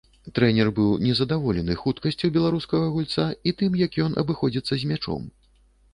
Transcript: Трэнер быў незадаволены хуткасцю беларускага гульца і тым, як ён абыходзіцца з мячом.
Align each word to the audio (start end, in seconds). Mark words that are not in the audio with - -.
Трэнер 0.37 0.69
быў 0.79 0.93
незадаволены 1.07 1.75
хуткасцю 1.83 2.31
беларускага 2.37 2.89
гульца 2.97 3.29
і 3.51 3.53
тым, 3.61 3.77
як 3.85 3.91
ён 4.05 4.11
абыходзіцца 4.23 4.71
з 4.77 4.83
мячом. 4.95 5.29